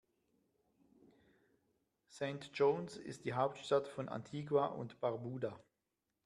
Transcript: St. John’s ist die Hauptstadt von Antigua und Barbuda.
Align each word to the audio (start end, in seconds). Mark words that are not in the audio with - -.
St. 2.09 2.49
John’s 2.55 2.97
ist 2.97 3.23
die 3.23 3.33
Hauptstadt 3.35 3.87
von 3.87 4.09
Antigua 4.09 4.65
und 4.65 4.99
Barbuda. 4.99 5.59